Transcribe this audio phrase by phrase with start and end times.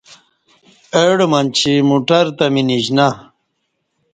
[0.99, 3.07] اہ ڈہ منچی مٹر تہ می نیݜنہ